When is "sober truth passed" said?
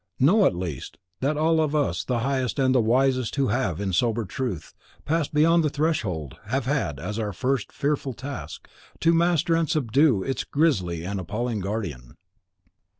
3.93-5.31